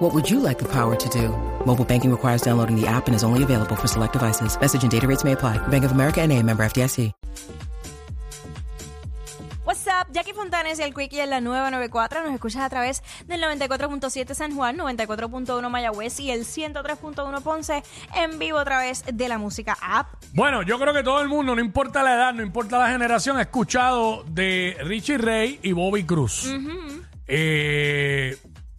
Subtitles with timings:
[0.00, 1.28] What would you like the power to do?
[1.66, 4.58] Mobile banking requires downloading the app and is only available for select devices.
[4.58, 5.58] Message and data rates may apply.
[5.68, 7.12] Bank of America and a member FDIC.
[9.64, 12.22] What's up, Jackie Fontanes y el Quickie en la nueva 94.
[12.24, 17.82] Nos escuchas a través del 94.7 San Juan, 94.1 Mayagüez y el 103.1 Ponce
[18.16, 20.14] en vivo a través de la música app.
[20.32, 23.36] Bueno, yo creo que todo el mundo, no importa la edad, no importa la generación,
[23.36, 26.50] ha escuchado de Richie Ray y Bobby Cruz.
[27.32, 28.36] Eh,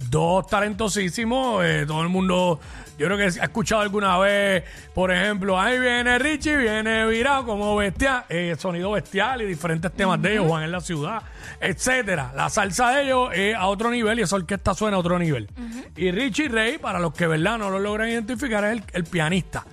[0.09, 2.59] dos talentosísimos, eh, todo el mundo,
[2.97, 7.75] yo creo que ha escuchado alguna vez, por ejemplo, ahí viene Richie, viene virado como
[7.75, 11.21] bestia, eh, sonido bestial y diferentes temas de ellos, Juan en la ciudad,
[11.59, 12.31] etcétera.
[12.35, 15.49] La salsa de ellos es a otro nivel y esa orquesta suena a otro nivel.
[15.95, 19.65] Y Richie Ray, para los que verdad no lo logran identificar, es el, el pianista.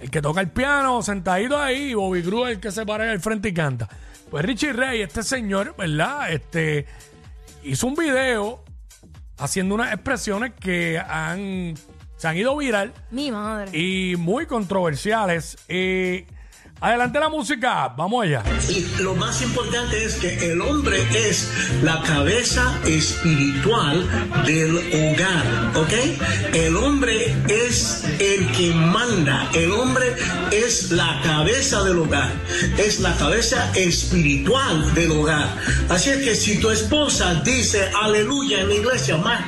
[0.00, 3.20] El que toca el piano sentadito ahí y Bobby Cruz el que se para al
[3.20, 3.88] frente y canta.
[4.30, 6.30] Pues Richie Ray, este señor, ¿verdad?
[6.30, 6.86] Este
[7.62, 8.65] hizo un video
[9.38, 11.74] haciendo unas expresiones que han,
[12.16, 13.76] se han ido viral Mi madre.
[13.78, 15.58] y muy controversiales.
[15.68, 16.26] Eh,
[16.80, 18.42] adelante la música, vamos allá.
[18.68, 21.50] Y lo más importante es que el hombre es
[21.82, 24.06] la cabeza espiritual
[24.44, 26.54] del hogar, ¿ok?
[26.54, 30.14] El hombre es el que manda, el hombre
[30.52, 32.30] es la cabeza del hogar,
[32.76, 35.48] es la cabeza espiritual del hogar.
[35.88, 39.40] Así es que si tu esposa dice aleluya en la iglesia más,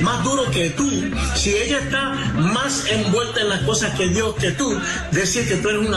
[0.00, 0.90] más duro que tú,
[1.34, 4.80] si ella está más envuelta en las cosas que Dios que tú,
[5.12, 5.94] decir que tú eres un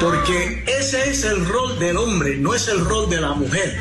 [0.00, 3.76] porque ese es el rol del hombre, no es el rol de la mujer.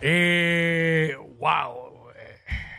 [0.00, 1.90] Eh, wow.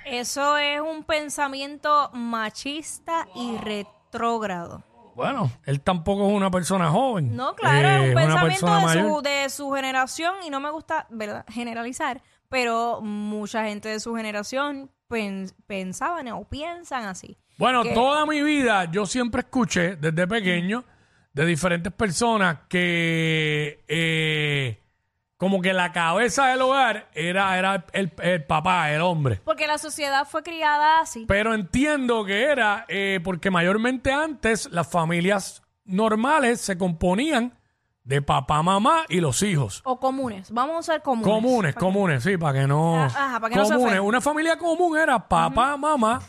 [0.06, 4.84] Eso es un pensamiento machista y retrógrado.
[5.16, 7.36] Bueno, él tampoco es una persona joven.
[7.36, 9.24] No, claro, Eh, es un una pensamiento de su, mayor.
[9.24, 11.46] de su generación y no me gusta ¿verdad?
[11.50, 17.38] generalizar, pero mucha gente de su generación pen- pensaban o piensan así.
[17.58, 20.84] Bueno, que- toda mi vida yo siempre escuché desde pequeño
[21.34, 24.80] de diferentes personas que eh,
[25.38, 29.42] como que la cabeza del hogar era, era el, el papá, el hombre.
[29.44, 31.26] Porque la sociedad fue criada así.
[31.28, 37.58] Pero entiendo que era eh, porque mayormente antes las familias normales se componían
[38.04, 39.82] de papá, mamá y los hijos.
[39.84, 40.52] O comunes.
[40.52, 41.34] Vamos a usar comunes.
[41.34, 42.98] Comunes, comunes, sí, para que no.
[42.98, 43.94] Ah, ajá, para que no se comunes.
[43.94, 44.02] ofenda.
[44.08, 46.22] Una familia común era papá, mamá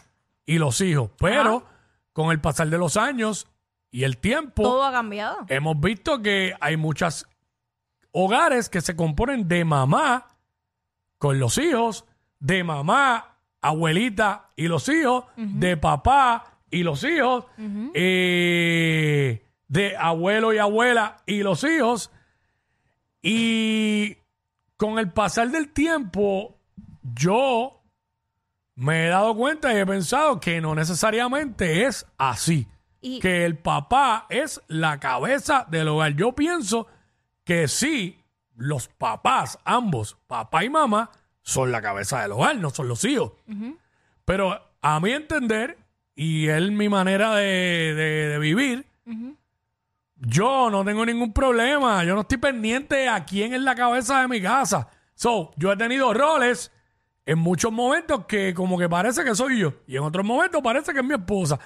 [0.46, 1.10] y los hijos.
[1.18, 1.64] Pero
[2.12, 3.46] con el pasar de los años
[3.92, 5.44] y el tiempo, Todo ha cambiado.
[5.48, 7.28] hemos visto que hay muchos
[8.10, 10.26] hogares que se componen de mamá
[11.18, 12.04] con los hijos,
[12.40, 17.44] de mamá, abuelita y los hijos, de papá y los hijos,
[17.94, 22.10] eh, de abuelo y abuela y los hijos.
[23.22, 24.16] Y
[24.76, 26.58] con el pasar del tiempo,
[27.14, 27.82] yo
[28.74, 32.66] me he dado cuenta y he pensado que no necesariamente es así.
[33.02, 36.14] Y- Que el papá es la cabeza del hogar.
[36.14, 36.86] Yo pienso
[37.44, 38.18] que sí,
[38.56, 41.10] los papás, ambos, papá y mamá,
[41.42, 43.32] son la cabeza del hogar, no son los hijos.
[44.24, 45.76] Pero a mi entender,
[46.14, 47.44] y es mi manera de,
[47.96, 48.86] de- de vivir,
[50.16, 52.04] yo no tengo ningún problema.
[52.04, 54.88] Yo no estoy pendiente a quién es la cabeza de mi casa.
[55.14, 56.70] So, yo he tenido roles
[57.26, 59.74] en muchos momentos que como que parece que soy yo.
[59.86, 61.58] Y en otros momentos parece que es mi esposa.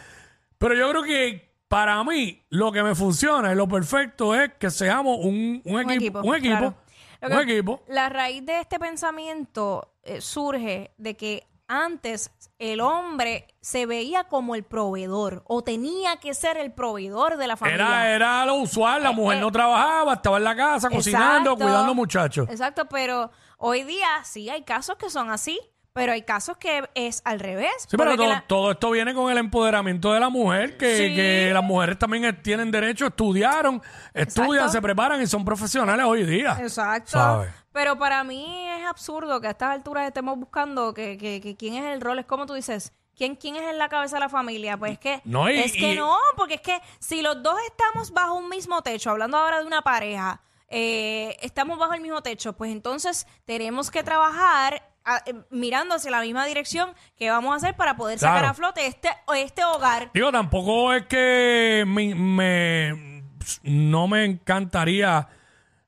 [0.58, 4.70] Pero yo creo que para mí lo que me funciona y lo perfecto es que
[4.70, 6.20] seamos un, un equipo.
[6.20, 6.56] Un equipo.
[6.56, 6.74] claro.
[7.22, 7.82] Lo Un equipo.
[7.88, 14.54] La raíz de este pensamiento eh, surge de que antes el hombre se veía como
[14.54, 17.84] el proveedor o tenía que ser el proveedor de la familia.
[17.84, 19.40] Era, era lo usual, la mujer eh.
[19.40, 21.64] no trabajaba, estaba en la casa cocinando, Exacto.
[21.64, 22.48] cuidando muchachos.
[22.50, 25.58] Exacto, pero hoy día sí hay casos que son así,
[25.96, 27.72] pero hay casos que es al revés.
[27.88, 31.14] Sí, pero todo, la- todo esto viene con el empoderamiento de la mujer, que, Sí.
[31.16, 33.82] que las mujeres también tienen derecho, estudiaron,
[34.12, 34.72] estudian, Exacto.
[34.72, 36.56] se preparan y son profesionales hoy día.
[36.60, 37.12] Exacto.
[37.12, 37.50] ¿Sabes?
[37.72, 41.74] Pero para mí es absurdo que a estas alturas estemos buscando que, que, que quién
[41.74, 42.18] es el rol.
[42.18, 44.76] Es como tú dices, ¿quién, quién es en la cabeza de la familia?
[44.76, 47.56] Pues es que, No, y- es que y- no, porque es que si los dos
[47.68, 52.22] estamos bajo un mismo techo, hablando ahora de una pareja, eh, estamos bajo el mismo
[52.22, 57.52] techo, pues entonces tenemos que trabajar a- eh, mirando hacia la misma dirección que vamos
[57.52, 58.50] a hacer para poder sacar Claro.
[58.50, 60.10] a flote este, este hogar.
[60.12, 63.22] Digo, tampoco es que me,
[63.62, 65.28] no me encantaría,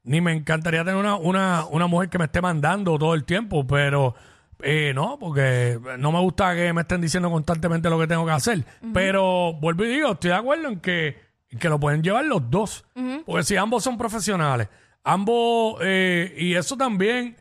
[0.05, 3.67] ni me encantaría tener una, una, una mujer que me esté mandando todo el tiempo,
[3.67, 4.15] pero
[4.63, 8.33] eh, no, porque no me gusta que me estén diciendo constantemente lo que tengo que
[8.33, 8.65] hacer.
[8.95, 12.49] Pero vuelvo y digo, estoy de acuerdo en que, en que lo pueden llevar los
[12.51, 12.85] dos,
[13.27, 14.69] porque si ambos son profesionales,
[15.05, 17.37] ambos, eh, y eso también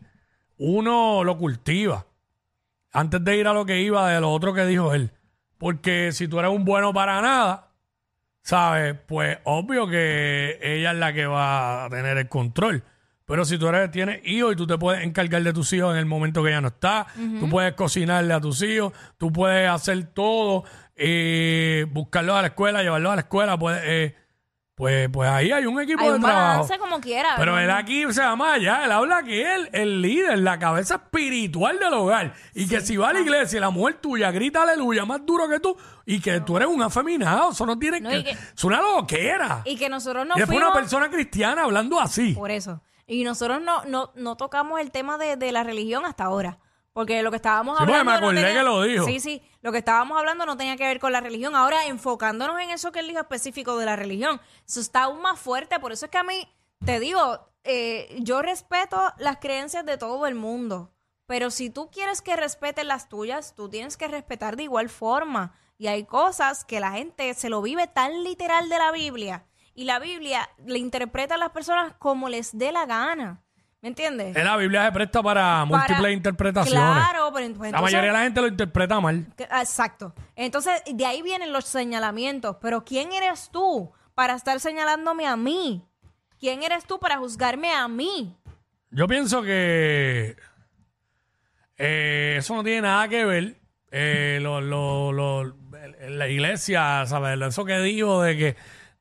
[0.58, 2.06] uno lo cultiva
[2.92, 5.12] antes de ir a lo que iba de lo otro que dijo él.
[5.58, 7.72] Porque si tú eres un bueno para nada,
[8.42, 8.96] ¿sabes?
[9.08, 12.84] Pues obvio que ella es la que va a tener el control.
[13.26, 16.00] Pero si tú eres, tienes hijos y tú te puedes encargar de tus hijos en
[16.00, 17.08] el momento que ella no está,
[17.40, 20.64] tú puedes cocinarle a tus hijos, tú puedes hacer todo,
[20.96, 24.16] eh, buscarlos a la escuela, llevarlos a la escuela, puedes, eh,
[24.78, 26.50] pues, pues ahí hay un equipo Hay de un trabajo.
[26.50, 27.30] balance como quiera.
[27.36, 27.60] Pero ¿no?
[27.60, 31.94] él aquí se llama allá, él habla que él, el líder, la cabeza espiritual del
[31.94, 32.36] hogar.
[32.54, 35.50] Y que si va a la iglesia y la mujer tuya grita aleluya más duro
[35.50, 35.76] que tú,
[36.06, 38.80] y que tú eres un afeminado, eso no tiene No, que, y que- Es una
[38.80, 39.64] loquera.
[39.66, 40.72] Y, Y que nosotros no después fuimos...
[40.72, 42.34] una persona cristiana hablando así.
[42.36, 42.80] Por eso.
[43.08, 46.60] Y nosotros no, no, no tocamos el tema de, de la religión hasta ahora.
[46.98, 48.06] Porque lo que estábamos Sí, hablando.
[48.06, 49.06] me no acordé tenía- que lo dijo.
[49.06, 49.40] Sí, sí.
[49.62, 51.56] Lo que estábamos hablando no tenía que ver con la religión.
[51.56, 55.40] Ahora, enfocándonos en eso que él dijo específico de la religión, eso está aún más
[55.40, 55.80] fuerte.
[55.80, 56.52] Por eso es que a mí,
[56.84, 60.92] te digo, eh, yo respeto las creencias de todo el mundo.
[61.28, 65.54] Pero si tú quieres que respeten las tuyas, tú tienes que respetar de igual forma.
[65.78, 69.46] Y hay cosas que la gente se lo vive tan literal de la Biblia.
[69.76, 73.44] Y la Biblia le interpreta a las personas como les dé la gana.
[73.88, 74.36] ¿Me entiendes?
[74.36, 76.82] En la Biblia se presta para, múltiples interpretaciones.
[76.84, 79.26] Claro, pero pues la entonces- mayoría de la gente lo interpreta mal.
[79.38, 80.14] que- ah, Exacto.
[80.36, 82.58] Entonces, de ahí vienen los señalamientos.
[82.62, 85.88] Pero ¿quién eres tú para estar señalándome a mí?
[86.38, 88.36] ¿Quién eres tú para juzgarme a mí?
[88.92, 90.36] Yo pienso que
[91.78, 93.56] eh, eso no tiene nada que ver.
[93.92, 95.56] Eh, lo, lo- lo-
[96.10, 97.40] la iglesia, ¿sabes?
[97.42, 98.56] Eso que dijo de que,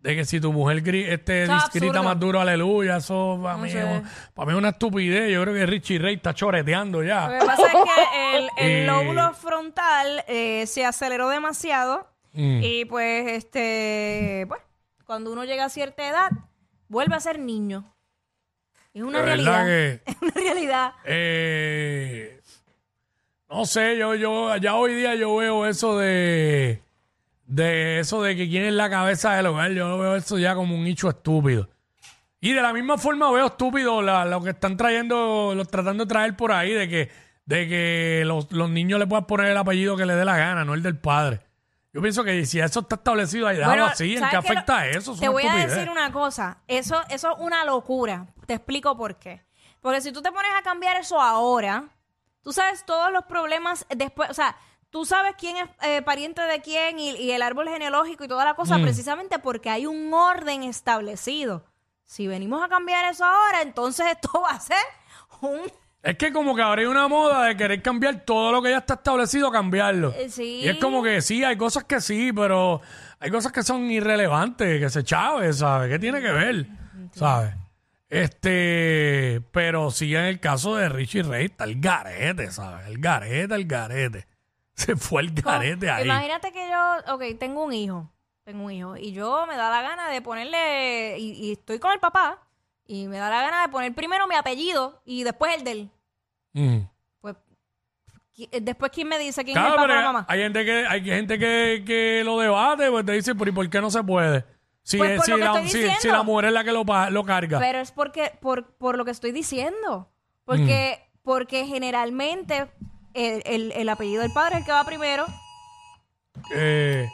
[0.07, 2.03] de que si tu mujer gri- este, Eso es grita absurdo.
[2.05, 3.81] más duro, aleluya, eso para mí, sé.
[3.81, 4.03] es-
[4.35, 5.33] para mí es una estupidez.
[5.33, 7.39] Yo creo que Richie Ray está choreteando Lo ya.
[7.39, 8.87] que pasa es que el, el Eh.
[8.87, 12.61] lóbulo frontal eh, se aceleró demasiado Mm.
[12.63, 14.61] y pues, este, pues,
[15.07, 16.31] cuando uno llega a cierta edad,
[16.89, 17.93] vuelve a ser niño.
[18.93, 19.65] Es una De realidad.
[19.67, 20.01] que...
[20.07, 20.93] Es una realidad.
[21.05, 22.41] Eh,
[23.49, 26.83] no sé, yo, yo, ya hoy día yo veo eso de,
[27.47, 30.75] de eso de que quién es la cabeza del hogar, yo veo eso ya como
[30.75, 31.69] un hecho estúpido.
[32.41, 36.09] Y de la misma forma veo estúpido la- lo que están trayendo, los tratando de
[36.09, 37.11] traer por ahí, de que,
[37.45, 40.65] de que los, los niños le puedan poner el apellido que le dé la gana,
[40.65, 41.41] no el del padre.
[41.93, 44.53] Yo pienso que si eso está establecido ahí, déjalo Bueno, así, ¿en ¿sabes qué qué
[44.53, 45.13] lo- afecta eso?
[45.15, 46.59] Es Te voy a decir una cosa.
[46.69, 48.27] Eso, eso es una locura.
[48.47, 49.41] Te explico por qué.
[49.81, 51.85] Porque si tú te pones a cambiar eso ahora,
[52.43, 54.29] tú sabes todos los problemas después.
[54.29, 54.57] O sea,
[54.91, 58.45] tú sabes quién es eh, pariente de quién y, y el árbol genealógico y toda
[58.45, 58.57] la Mm.
[58.57, 61.65] cosa, precisamente porque hay un orden establecido.
[62.05, 64.77] Si venimos a cambiar eso ahora, entonces esto va a ser
[65.41, 65.61] un.
[66.03, 68.79] Es que como que ahora hay una moda de querer cambiar todo lo que ya
[68.79, 70.13] está establecido, cambiarlo.
[70.17, 70.61] Eh, sí.
[70.63, 72.81] Y es como que sí, hay cosas que sí, pero
[73.19, 75.91] hay cosas que son irrelevantes, que se chave, ¿sabes?
[75.91, 76.67] ¿Qué tiene que ver?
[77.13, 77.55] ¿Sabes?
[78.09, 82.87] Este, pero sí en el caso de Richie Ray está el garete, ¿sabes?
[82.87, 84.27] El garete, el garete.
[84.87, 86.05] Se fue el garete ahí.
[86.05, 88.11] Imagínate que yo, ok, tengo un hijo,
[88.45, 91.93] tengo un hijo, y yo me da la gana de ponerle, y, y estoy con
[91.93, 92.43] el papá,
[92.87, 95.91] y me da la gana de poner primero mi apellido y después el de él.
[96.53, 96.79] Mm.
[97.21, 97.37] Pues,
[98.39, 100.27] eh, después, ¿quién me dice quién Claro, es el papá pero o la mamá?
[100.29, 103.69] hay gente que hay gente que, que lo debate, pues te dice, pero ¿y por
[103.71, 104.45] qué no se puede?
[104.83, 107.25] Si, Pues es- si, la, estoy si- si la mujer es la que lo, lo
[107.25, 107.59] carga.
[107.59, 110.09] Pero es porque, por, por lo que estoy diciendo.
[110.45, 111.19] Porque, Mm.
[111.23, 112.71] porque generalmente
[113.17, 115.27] el, el- el apellido del padre es el que va primero.
[116.55, 117.09] Eh,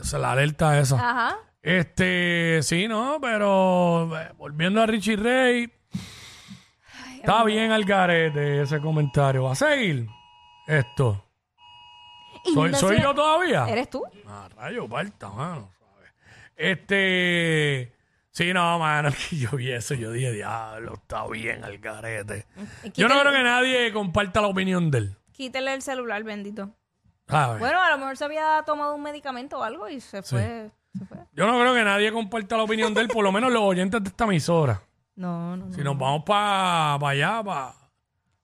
[0.00, 0.96] esa- la alerta esa.
[0.96, 1.36] Ajá.
[1.62, 5.72] Este, sí, no, pero eh, volviendo a Richie Ray,
[7.16, 9.44] está bien al garete ese comentario.
[9.44, 10.08] ¿Va a seguir
[10.66, 11.24] esto?
[12.44, 13.68] Y ¿Soy, no soy sé- yo todavía?
[13.68, 14.02] ¿Eres tú?
[14.26, 16.12] Ah, rayo, parta, mano, ¿sabes?
[16.56, 17.92] Este,
[18.38, 22.46] sí, no, mano, que yo vi eso, yo dije, diablo, está bien al garete.
[22.94, 26.70] Yo no creo que nadie comparta la opinión de él, Quítele el celular, bendito.
[27.28, 27.58] ¿sabes?
[27.60, 30.70] Bueno, a lo mejor se había tomado un medicamento o algo y se fue.
[30.96, 31.18] Se fue.
[31.32, 34.02] Yo no creo que nadie comparta la opinión de él, por lo menos los oyentes
[34.02, 34.82] de esta emisora.
[35.14, 35.72] No, no, no.
[35.72, 37.72] Si nos vamos para allá, para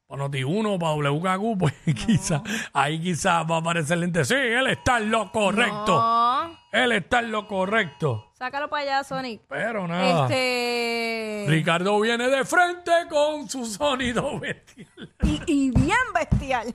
[0.06, 1.74] pa Noti1, para WKQ, pues
[2.06, 4.24] quizás, ahí quizás va a aparecer lente.
[4.24, 5.96] Sí, él está en lo correcto.
[6.00, 6.63] No.
[6.74, 8.32] Él está en lo correcto.
[8.36, 9.42] Sácalo para allá, Sonic.
[9.48, 10.24] Pero nada.
[10.24, 11.44] Este.
[11.48, 15.14] Ricardo viene de frente con su sonido bestial.
[15.22, 16.74] Y, y bien bestial.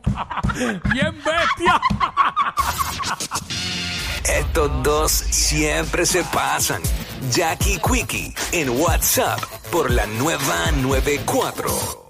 [0.93, 1.81] Bien bestia.
[4.23, 6.81] Estos dos siempre se pasan.
[7.31, 12.08] Jackie Quickie en WhatsApp por la nueva 94.